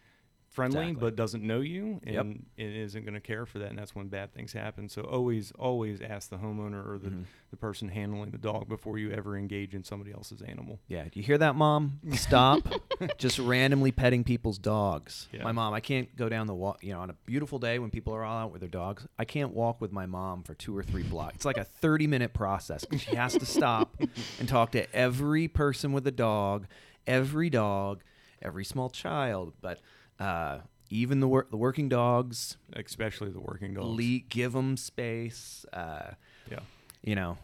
[0.51, 0.99] friendly Exactly.
[0.99, 2.25] but doesn't know you and Yep.
[2.67, 4.89] it isn't going to care for that, and that's when bad things happen.
[4.89, 7.23] So always, always ask the homeowner or the Mhm.
[7.51, 10.79] the person handling the dog before you ever engage in somebody else's animal.
[10.87, 11.99] Yeah, do you hear that, mom?
[12.13, 12.67] Stop
[13.17, 15.27] just randomly petting people's dogs.
[15.33, 15.43] Yeah.
[15.43, 17.89] My mom, I can't go down the walk, you know, on a beautiful day when
[17.89, 19.07] people are all out with their dogs.
[19.17, 21.35] I can't walk with my mom for two or three blocks.
[21.35, 22.85] It's like a 30 minute process.
[22.97, 23.95] She has to stop
[24.39, 26.67] and talk to every person with a dog,
[27.07, 28.01] every dog,
[28.41, 29.79] every small child, but
[30.21, 33.97] uh, even the, wor- the working dogs, especially the working dogs.
[33.97, 35.65] le- give them space.
[35.73, 36.11] Uh,
[36.49, 36.59] Yeah.
[37.03, 37.37] you know,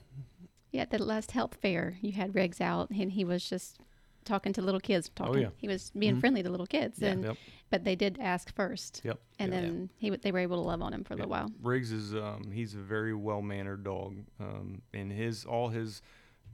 [0.71, 3.79] Yeah, at the last health fair, you had Riggs out, and he was just
[4.25, 5.09] talking to little kids.
[5.15, 5.49] Talking, yeah.
[5.57, 6.19] he was being Mhm.
[6.19, 7.11] friendly to little kids, Yeah.
[7.11, 7.37] and Yep.
[7.69, 9.17] but they did ask first, Yep.
[9.39, 9.61] and Yeah.
[9.61, 11.23] then he w- they were able to love on him for a Yeah.
[11.23, 11.51] little while.
[11.61, 16.01] Riggs is um, he's a very well mannered dog, um, and his all his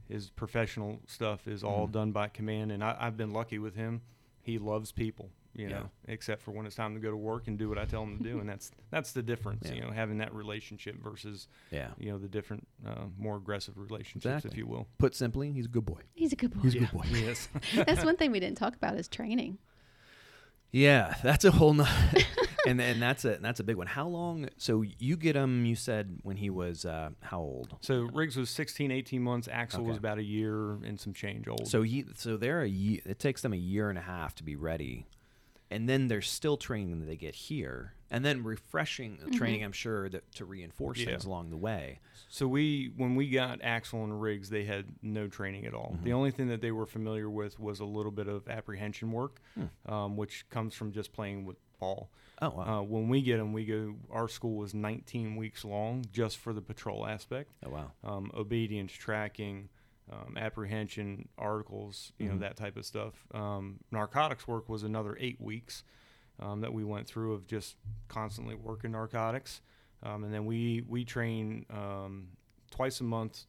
[0.08, 1.92] his professional stuff is all Mhm.
[1.92, 2.70] done by command.
[2.70, 4.02] And I, I've been lucky with him.
[4.42, 5.74] He loves people, you Yeah.
[5.78, 8.00] know, except for when it's time to go to work and do what I tell
[8.00, 9.74] them to do, and that's that's the difference, Yeah.
[9.74, 11.88] you know, having that relationship versus yeah.
[11.98, 14.86] you know the different uh, more aggressive relationships, if you will.
[14.98, 16.00] Put simply, he's a good boy.
[16.14, 16.60] He's a good boy.
[16.62, 17.04] He's a good boy.
[17.12, 17.48] Yes.
[17.74, 19.58] That's one thing we didn't talk about is training.
[20.72, 21.88] Yeah, that's a whole nother,
[22.66, 23.86] and and that's a that's a big one.
[23.86, 24.48] How long?
[24.56, 25.64] So you get him?
[25.64, 27.76] You said when he was uh, how old?
[27.80, 29.46] So Riggs was 16, 18 months.
[29.46, 31.68] Axel was about a year and some change old.
[31.68, 33.00] So he so they're a year.
[33.06, 35.06] It takes them a year and a half to be ready,
[35.74, 39.64] and then there's still training that they get here, and then refreshing training.
[39.64, 41.06] I'm sure that to reinforce Yeah.
[41.06, 41.98] things along the way.
[42.28, 45.98] So we, when we got Axel and Riggs, they had no training at all.
[46.04, 46.14] The Mhm.
[46.14, 49.66] only thing that they were familiar with was a little bit of apprehension work, Hmm.
[49.92, 52.08] um, which comes from just playing with ball.
[52.42, 52.80] Oh wow!
[52.80, 53.96] Uh, when we get them, we go.
[54.10, 57.92] Our school was 19 weeks long, just for the patrol aspect, oh wow!
[58.02, 59.68] um, obedience, tracking,
[60.12, 62.40] um, apprehension articles, you know Mhm.
[62.40, 63.26] that type of stuff.
[63.32, 65.82] Um, narcotics work was another eight weeks
[66.40, 67.76] um, that we went through of just
[68.08, 69.62] constantly working narcotics,
[70.02, 72.28] um, and then we we train um,
[72.70, 73.44] twice a month,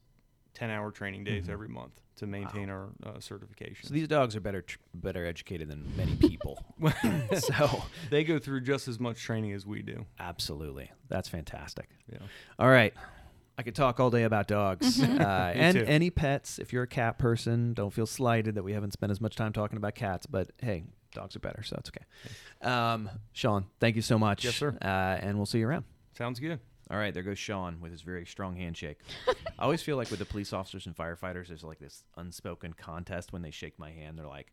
[0.53, 1.49] ten hour training days Mhm.
[1.49, 3.89] every month to maintain our uh, certification.
[3.89, 6.63] So these dogs are better tr- better educated than many people.
[7.37, 10.05] so they go through just as much training as we do.
[10.19, 11.89] absolutely, that's fantastic.
[12.09, 12.19] Yeah.
[12.57, 12.93] All right.
[13.57, 15.05] I could talk all day about dogs uh,
[15.55, 15.85] and too.
[15.85, 16.59] any pets.
[16.59, 19.53] If you're a cat person, don't feel slighted that we haven't spent as much time
[19.53, 20.25] talking about cats.
[20.25, 22.69] But hey, dogs are better, so it's okay.
[22.69, 24.43] Um, Sean, thank you so much.
[24.43, 24.77] Yes, sir.
[24.81, 25.85] Uh, and we'll see you around.
[26.17, 26.59] Sounds good.
[26.91, 28.99] All right, there goes Sean with his very strong handshake.
[29.27, 33.33] I always feel like with the police officers and firefighters, there's like this unspoken contest
[33.33, 34.19] when they shake my hand.
[34.19, 34.51] They're like,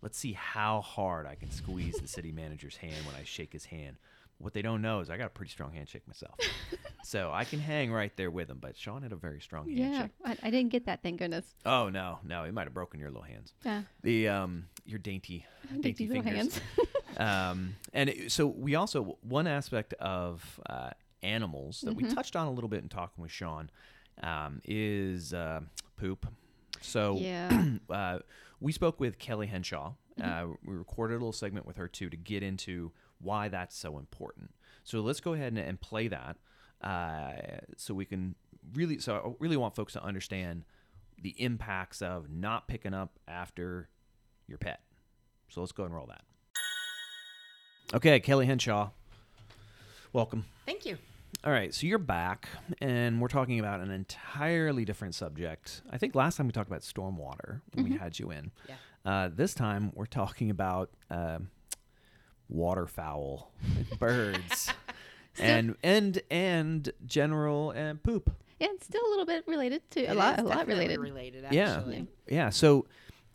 [0.00, 3.66] let's see how hard I can squeeze the city manager's hand when I shake his
[3.66, 3.96] hand.
[4.42, 6.34] What they don't know is I got a pretty strong handshake myself.
[7.04, 9.84] so I can hang right there with him, but Sean had a very strong Yeah,
[9.84, 10.10] handshake.
[10.24, 11.02] I, I didn't get that.
[11.02, 11.44] Thank goodness.
[11.64, 13.54] Oh, no, no, he might have broken your little hands.
[13.64, 16.58] Yeah, The, um, your dainty, dainty, dainty little fingers.
[16.58, 16.60] hands.
[17.18, 20.90] um, and it, so we also one aspect of uh,
[21.22, 22.14] animals that we Mhm.
[22.14, 23.70] touched on a little bit in talking with Sean
[24.22, 25.60] um, is uh,
[25.96, 26.26] poop.
[26.80, 27.64] So yeah.
[27.88, 28.18] uh,
[28.60, 29.92] we spoke with Kelly Henshaw.
[30.22, 33.98] Uh, we recorded a little segment with her too to get into why that's so
[33.98, 34.50] important.
[34.84, 36.36] So let's go ahead and, and play that
[36.82, 37.32] uh,
[37.76, 38.34] so we can
[38.74, 38.98] really.
[38.98, 40.64] So I really want folks to understand
[41.20, 43.88] the impacts of not picking up after
[44.48, 44.80] your pet.
[45.48, 46.22] So let's go and roll that.
[47.94, 48.90] Okay, Kelly Henshaw,
[50.12, 50.46] welcome.
[50.66, 50.96] Thank you.
[51.44, 52.48] All right, so you're back,
[52.80, 55.82] and we're talking about an entirely different subject.
[55.90, 58.50] I think last time we talked about stormwater when we had you in.
[58.68, 58.74] Yeah.
[59.04, 61.50] Uh, this time we're talking about um
[62.48, 63.50] waterfowl,
[63.98, 64.72] birds,
[65.38, 68.30] and and and general and poop.
[68.60, 71.00] yeah, it's still a little bit related to a It lot, a lot related.
[71.00, 71.76] related Yeah.
[71.78, 72.06] actually.
[72.28, 72.50] Yeah.
[72.50, 72.86] So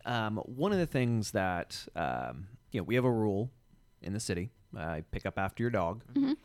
[0.05, 3.49] um, one of the things that um, you know we have a rule
[4.01, 6.03] in the city: uh, pick up after your dog.
[6.13, 6.35] Mhm.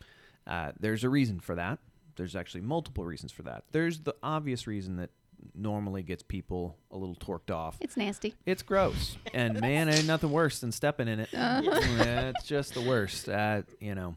[0.45, 1.79] Uh, there's a reason for that.
[2.15, 3.63] There's actually multiple reasons for that.
[3.71, 5.09] There's the obvious reason that
[5.55, 7.77] normally gets people a little torqued off.
[7.81, 8.35] It's nasty.
[8.45, 11.29] It's gross, and man, ain't nothing worse than stepping in it.
[11.33, 11.61] Uh-huh.
[11.97, 13.27] Yeah, it's just the worst.
[13.29, 14.15] Uh, you know,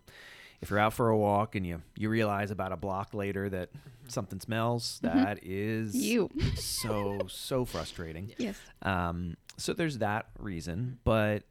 [0.61, 3.71] if you're out for a walk and you you realize about a block later that
[4.09, 6.31] something smells, that is You.
[6.57, 8.33] so so frustrating.
[8.39, 8.57] Yes.
[8.83, 11.43] Um, so there's that reason, but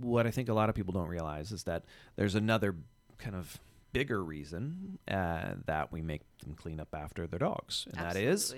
[0.00, 1.84] what I think a lot of people don't realize is that
[2.16, 2.74] there's another
[3.18, 3.58] kind of
[3.98, 8.54] bigger reason uh, that we make them clean up after their dogs, and that is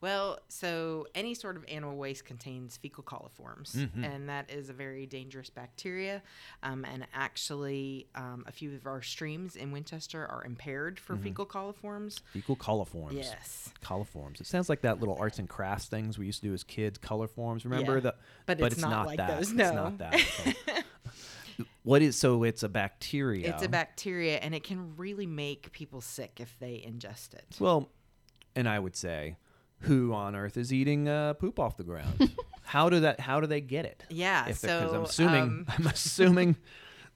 [0.00, 4.04] Well, so any sort of animal waste contains fecal coliforms, Mhm.
[4.04, 6.22] and that is a very dangerous bacteria.
[6.62, 11.22] Um, and actually, um, a few of our streams in Winchester are impaired for Mm-hmm.
[11.24, 12.20] fecal coliforms.
[12.32, 13.12] fecal coliforms.
[13.14, 13.70] Yes.
[13.82, 14.40] Coliforms.
[14.40, 16.98] It sounds like that little arts and crafts things we used to do as kids.
[16.98, 17.64] Color forms.
[17.64, 18.00] Remember Yeah.
[18.00, 18.14] the?
[18.46, 19.38] But it's not like that.
[19.38, 19.72] those, It's no.
[19.72, 20.18] not that.
[20.66, 20.82] So-
[21.82, 22.42] what is so?
[22.42, 23.48] It's a bacteria.
[23.48, 27.56] It's a bacteria, and it can really make people sick if they ingest it.
[27.58, 27.90] Well,
[28.54, 29.36] and I would say,
[29.80, 32.32] who on earth is eating uh, poop off the ground?
[32.62, 33.20] how do that?
[33.20, 34.04] How do they get it?
[34.08, 36.56] Yeah, If so I'm assuming um, I'm assuming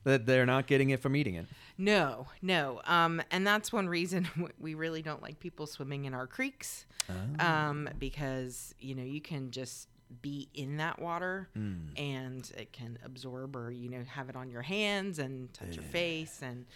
[0.04, 1.46] that they're not getting it from eating it.
[1.78, 2.80] No, no.
[2.85, 4.28] Um, and that's one reason
[4.59, 6.87] we really don't like people swimming in our creeks.
[7.11, 7.44] Oh.
[7.44, 9.88] Um, because, you know, you can just
[10.22, 11.88] be in that water Hmm.
[11.96, 15.85] and it can absorb or, you know, have it on your hands and touch your
[15.85, 16.66] face and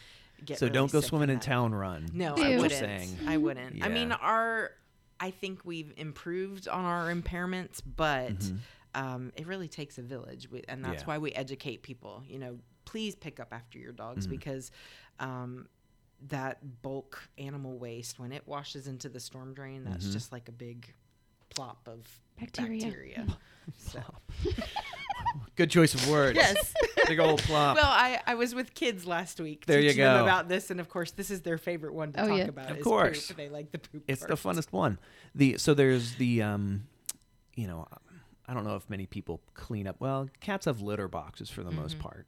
[0.44, 1.42] get So really don't go swimming in that.
[1.44, 2.08] Town Run.
[2.12, 2.42] No, Ew.
[2.44, 2.72] I wouldn't.
[2.72, 3.16] saying.
[3.26, 3.84] I wouldn't.
[3.84, 4.72] I mean, our,
[5.18, 8.58] I think we've improved on our impairments, but Mhm.
[8.94, 11.06] um, it really takes a village, we, and that's Yeah.
[11.06, 12.22] why we educate people.
[12.26, 14.30] You know, please pick up after your dogs Mhm.
[14.30, 14.70] because
[15.18, 15.68] um,
[16.28, 20.12] that bulk animal waste, when it washes into the storm drain, that's Mhm.
[20.12, 20.94] just like a big
[21.54, 22.00] plop of
[22.38, 22.82] Bacteria.
[22.82, 23.26] bacteria.
[23.78, 24.00] So-
[25.56, 26.36] Good choice of words.
[26.36, 26.74] yes.
[27.06, 27.76] Big old plop.
[27.76, 30.22] well, I, I was with kids last week There you teaching them go.
[30.24, 32.44] about this, and of course, this is their favorite one to Oh, talk yeah.
[32.44, 32.70] about.
[32.70, 33.28] Of is course.
[33.28, 33.36] poop.
[33.36, 34.02] they like the poop.
[34.08, 34.56] it's the part.
[34.56, 34.98] funnest one.
[35.34, 36.84] The so there's the um,
[37.54, 37.86] you know,
[38.48, 39.96] I don't know if many people clean up.
[40.00, 42.08] Well, cats have litter boxes for the most Mm-hmm.
[42.08, 42.26] part.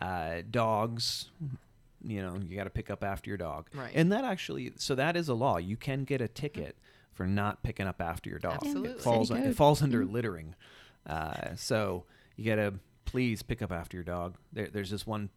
[0.00, 1.30] Uh, dogs,
[2.04, 3.68] you know, you got to pick up after your dog.
[3.74, 3.92] Right.
[3.94, 5.58] And that actually, so that is a law.
[5.58, 6.76] You can get a ticket
[7.12, 8.54] for not picking up after your dog.
[8.62, 8.90] Absolutely.
[8.90, 10.54] It falls City it falls under littering.
[11.06, 12.04] Uh, so
[12.36, 14.36] you got to please pick up after your dog.
[14.52, 15.30] There, there's this one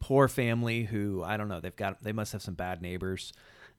[0.00, 1.60] poor family who I don't know.
[1.60, 3.32] They've got they must have some bad neighbors.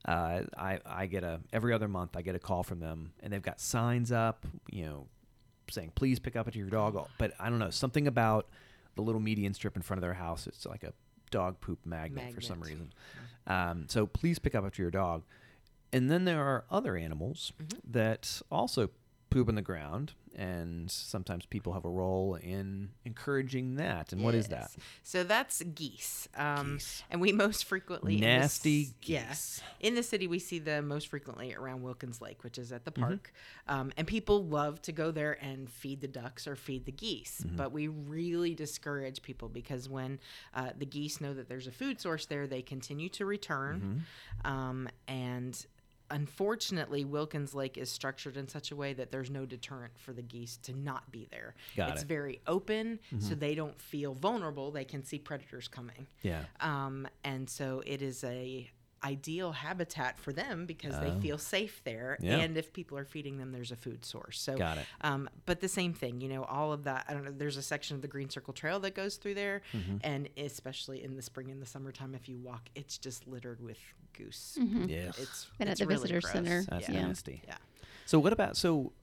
[0.06, 3.32] Uh, I I get a every other month I get a call from them and
[3.32, 5.08] they've got signs up, you know,
[5.70, 7.08] saying please pick up after your dog.
[7.18, 8.48] But I don't know something about
[8.96, 10.46] the little median strip in front of their house.
[10.48, 10.94] It's like a
[11.32, 12.94] dog poop magnet, for some reason.
[13.48, 15.24] Um, so please pick up after your dog.
[15.94, 17.92] And then there are other animals Mm-hmm.
[17.92, 18.90] that also
[19.30, 24.14] poop on the ground, and sometimes people have a role in encouraging that.
[24.14, 24.70] And what is that?
[25.02, 26.28] So that's geese.
[26.38, 27.02] Um, Geese.
[27.10, 29.30] And we most frequently in the Nasty c- yeah.
[29.30, 29.62] geese.
[29.80, 32.92] In the city, we see them most frequently around Wilkins Lake, which is at the
[32.92, 33.04] Mm-hmm.
[33.04, 33.34] park.
[33.68, 37.42] Um, and people love to go there and feed the ducks or feed the geese.
[37.44, 37.56] Mm-hmm.
[37.56, 40.20] But we really discourage people because when
[40.54, 44.04] uh, the geese know that there's a food source there, they continue to return.
[44.46, 44.52] Mm-hmm.
[44.52, 45.66] Um, and
[46.14, 50.22] unfortunately, Wilkins Lake is structured in such a way that there's no deterrent for the
[50.22, 51.56] geese to not be there.
[51.76, 52.08] Got it's it.
[52.08, 53.20] very open, Mm-hmm.
[53.20, 54.72] so they don't feel vulnerable.
[54.72, 56.08] They can see predators coming.
[56.22, 56.44] Yeah.
[56.62, 58.70] Um, and so it is a
[59.04, 61.00] ideal habitat for them because Oh.
[61.02, 62.38] they feel safe there Yeah.
[62.38, 64.86] and if people are feeding them there's a food source so Got it.
[65.02, 67.62] um, but the same thing you know all of that i don't know there's a
[67.62, 69.98] section of the green circle trail that goes through there Mm-hmm.
[70.04, 73.78] and especially in the spring and the summertime if you walk it's just littered with
[74.14, 75.18] goose Yes.
[75.20, 76.32] it's And at the really visitor gross.
[76.34, 77.06] center, That's yeah.
[77.08, 77.42] nasty.
[77.48, 77.58] yeah
[78.06, 78.94] So what about so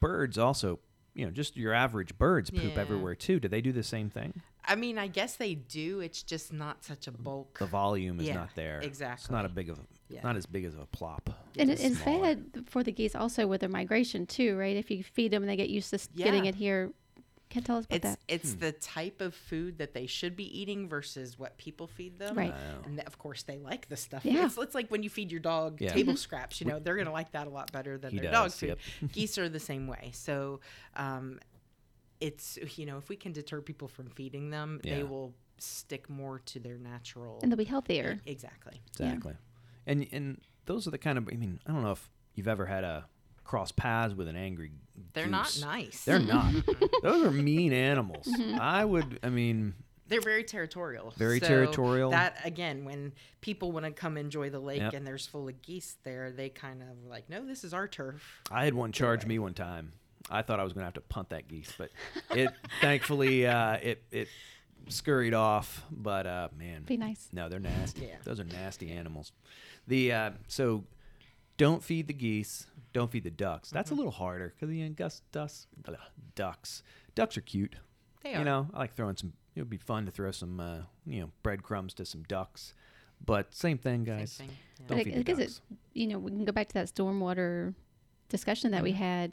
[0.00, 0.78] birds also,
[1.14, 2.80] you know, just your average birds poop Yeah.
[2.80, 3.38] everywhere too.
[3.40, 4.42] Do they do the same thing?
[4.64, 8.26] I mean i guess they do it's just not such a bulk The volume is
[8.26, 8.78] Yeah, not there.
[8.78, 9.34] It's exactly.
[9.34, 10.20] not a big of Yeah.
[10.22, 11.30] not as big as a plop.
[11.58, 12.36] And it, It's it's smaller.
[12.66, 14.76] for the geese also with their migration too, right?
[14.76, 16.92] If you feed them and they get used to s getting it here,
[17.48, 18.18] can't tell us about it's that.
[18.28, 18.58] it's Hmm.
[18.60, 22.36] the type of food that they should be eating versus what people feed them.
[22.38, 22.54] Right.
[22.84, 24.24] And of course, they like the stuff.
[24.24, 24.46] Yeah.
[24.46, 25.92] It's, it's like when you feed your dog Yeah.
[25.92, 26.60] table scraps.
[26.60, 28.68] You know, they're gonna like that a lot better than He their does, dog food.
[29.02, 29.12] yep.
[29.12, 30.10] Geese are the same way.
[30.14, 30.60] So,
[30.94, 31.40] um,
[32.20, 34.96] it's you know, if we can deter people from feeding them, Yeah.
[34.96, 37.38] they will stick more to their natural.
[37.42, 38.18] and they'll be healthier.
[38.26, 38.80] exactly.
[38.92, 39.34] Exactly.
[39.86, 42.66] And and those are the kind of I mean, I don't know if you've ever
[42.66, 43.06] had a
[43.44, 44.70] cross paths with an angry
[45.12, 46.04] They're not nice.
[46.04, 46.54] They're not.
[47.02, 48.26] Those are mean animals.
[48.26, 48.60] Mm-hmm.
[48.60, 49.74] I would I mean,
[50.06, 51.12] They're very territorial.
[51.16, 52.10] Very So territorial.
[52.10, 54.92] That again, when people want to come enjoy the lake Yep.
[54.94, 58.22] and there's full of geese there, they kind of like, no, this is our turf.
[58.52, 59.92] I had one charge me one time.
[60.28, 61.90] I thought I was going to have to punt that geese, but
[62.34, 64.28] it thankfully uh, it it
[64.88, 65.84] scurried off.
[65.90, 67.28] But uh, man, Be nice.
[67.32, 68.02] No, they're nasty.
[68.06, 68.16] Yeah.
[68.24, 69.32] Those are nasty animals.
[69.86, 70.84] The uh, so
[71.56, 72.66] don't feed the geese.
[72.92, 73.70] Don't feed the ducks.
[73.70, 75.66] That's a little harder because the gus ducks
[76.34, 76.82] ducks
[77.14, 77.76] ducks are cute.
[78.22, 78.38] They are.
[78.40, 79.32] You know, I like throwing some.
[79.54, 82.74] It would be fun to throw some uh, you know breadcrumbs to some ducks.
[83.24, 84.32] But same thing, Same guys.
[84.34, 84.86] thing, yeah.
[84.86, 85.60] Don't But feed I the guess it,
[85.92, 87.74] you know, we can go back to that stormwater
[88.30, 88.98] discussion that we Mm-hmm.
[89.02, 89.32] had.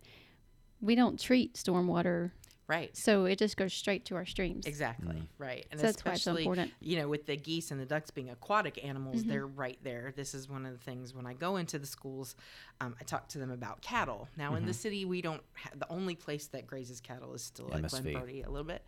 [0.82, 2.32] We don't treat stormwater,
[2.68, 2.96] Right.
[2.98, 4.66] so it just goes straight to our streams.
[4.66, 5.16] Exactly.
[5.16, 5.28] Mm.
[5.38, 5.66] Right.
[5.72, 6.74] And So that's why it's so especially, important.
[6.82, 9.30] you know, with the geese and the ducks being aquatic animals, Mm-hmm.
[9.30, 10.14] they're right there.
[10.16, 12.36] This is one of the things when I go into the schools,
[12.82, 14.28] um, I talk to them about cattle.
[14.38, 14.78] Now, in the Mm-hmm.
[14.80, 18.02] city, we don't, ha- the only place that grazes cattle is still at MSV.
[18.02, 18.84] Glen Burnie a little bit.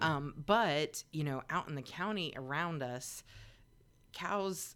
[0.00, 3.22] Um, but, you know, out in the county around us,
[4.12, 4.74] cows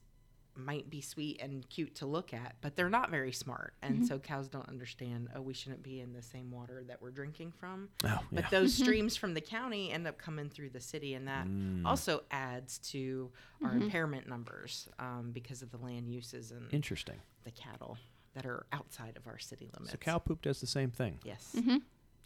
[0.59, 3.75] might be sweet and cute to look at, but they're not very smart.
[3.83, 4.05] And Mm-hmm.
[4.05, 7.53] so cows don't understand, oh, we shouldn't be in the same water that we're drinking
[7.53, 7.88] from.
[8.05, 8.51] Oh, But yeah.
[8.51, 11.85] those streams from the county end up coming through the city, and that Mm.
[11.85, 13.31] also adds to
[13.62, 13.83] our Mm-hmm.
[13.83, 17.16] impairment numbers um, because of the land uses and Interesting.
[17.45, 17.97] the cattle
[18.35, 19.92] that are outside of our city limits.
[19.92, 21.19] So cow poop does the same thing.
[21.25, 21.53] Yes.
[21.57, 21.77] Mm-hmm.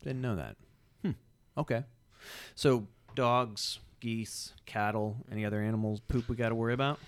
[0.03, 0.57] Didn't know that.
[1.05, 1.13] Hmm.
[1.57, 1.85] Okay.
[2.55, 6.99] So dogs, geese, cattle, any other animals poop we got to worry about?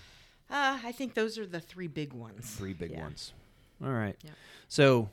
[0.53, 2.49] Uh, I think those are the three big ones.
[2.55, 3.01] Three big Yeah.
[3.01, 3.33] ones.
[3.83, 4.15] All right.
[4.23, 4.33] Yep.
[4.67, 5.09] So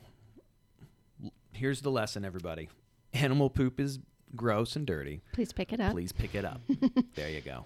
[1.53, 2.69] here's the lesson, everybody.
[3.13, 3.99] Animal poop is
[4.35, 5.21] gross and dirty.
[5.33, 5.91] Please pick it up.
[5.93, 6.61] Please pick it up.
[7.15, 7.65] there you go.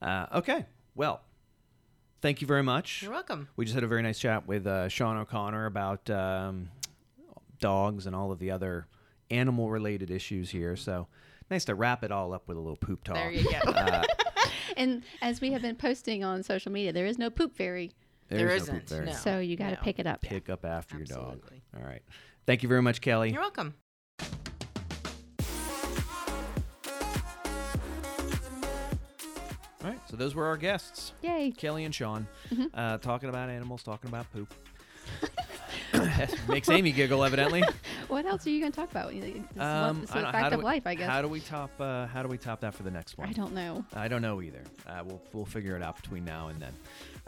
[0.00, 0.64] Uh, okay.
[0.94, 1.20] Well,
[2.22, 3.02] thank you very much.
[3.02, 3.48] You're welcome.
[3.56, 6.70] We just had a very nice chat with uh, Sean O'Connor about um,
[7.58, 8.86] dogs and all of the other
[9.30, 10.76] animal related issues here.
[10.76, 11.06] So
[11.50, 13.16] nice to wrap it all up with a little poop talk.
[13.16, 13.58] There you go.
[13.70, 14.04] Uh,
[14.76, 17.92] And as we have been posting on social media, there is no poop fairy,
[18.28, 19.06] There there's no poop isn't, fairy.
[19.06, 19.12] no.
[19.12, 19.82] so you got to no.
[19.82, 20.20] pick it up.
[20.22, 21.18] Pick up after your dog.
[21.34, 21.62] Absolutely.
[21.76, 22.02] All right.
[22.46, 23.30] Thank you very much, Kelly.
[23.32, 23.74] You're welcome.
[29.82, 30.00] All right.
[30.10, 31.52] So those were our guests, Yay!
[31.52, 32.64] Kelly and Sean, Mm-hmm.
[32.74, 34.52] uh, talking about animals, talking about poop.
[36.48, 37.62] Makes Amy giggle, evidently.
[38.08, 39.12] What else are you going to talk about?
[39.12, 39.22] This
[39.58, 41.08] Um, this is a fact do of we- life, I guess.
[41.08, 41.70] How do we top?
[41.80, 43.28] Uh, how do we top that for the next one?
[43.28, 43.84] I don't know.
[43.94, 44.62] I don't know either.
[44.86, 46.72] Uh, we'll we'll figure it out between now and then.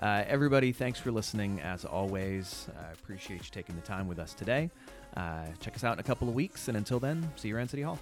[0.01, 1.61] Uh, everybody, thanks for listening.
[1.61, 4.71] As always, I appreciate you taking the time with us today.
[5.17, 7.69] Uh, check us out in a couple of weeks, and until then, see you around
[7.69, 7.99] City Hall.